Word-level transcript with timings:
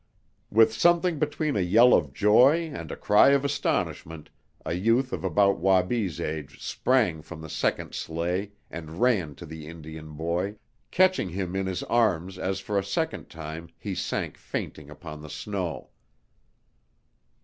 With 0.49 0.73
something 0.73 1.19
between 1.19 1.55
a 1.55 1.59
yell 1.61 1.93
of 1.93 2.11
joy 2.11 2.71
and 2.73 2.91
a 2.91 2.95
cry 2.95 3.29
of 3.33 3.45
astonishment 3.45 4.31
a 4.65 4.73
youth 4.73 5.13
of 5.13 5.23
about 5.23 5.59
Wabi's 5.59 6.19
age 6.19 6.59
sprang 6.59 7.21
from 7.21 7.39
the 7.39 7.49
second 7.51 7.93
sleigh 7.93 8.53
and 8.71 8.99
ran 8.99 9.35
to 9.35 9.45
the 9.45 9.67
Indian 9.67 10.13
boy, 10.13 10.55
catching 10.89 11.29
him 11.29 11.55
in 11.55 11.67
his 11.67 11.83
arms 11.83 12.39
as 12.39 12.59
for 12.59 12.79
a 12.79 12.83
second 12.83 13.29
time, 13.29 13.69
he 13.77 13.93
sank 13.93 14.39
fainting 14.39 14.89
upon 14.89 15.21
the 15.21 15.29
snow. 15.29 15.91